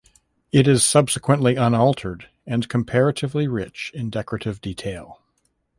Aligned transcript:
It 0.51 0.67
is 0.67 0.83
substantially 0.83 1.57
unaltered 1.57 2.27
and 2.47 2.67
comparatively 2.67 3.47
rich 3.47 3.91
in 3.93 4.09
decorative 4.09 4.59
detail. 4.59 5.19